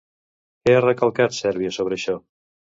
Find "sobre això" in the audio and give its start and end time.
1.79-2.21